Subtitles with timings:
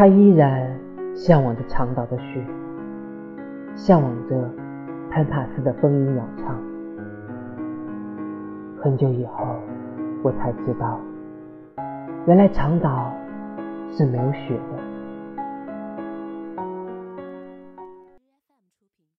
[0.00, 0.66] 他依然
[1.14, 2.42] 向往着长岛的雪，
[3.74, 4.50] 向往着
[5.10, 6.56] 潘帕斯的风吟鸟唱。
[8.80, 9.44] 很久以后，
[10.22, 10.98] 我才知道，
[12.26, 13.12] 原来长岛
[13.90, 14.89] 是没有雪的。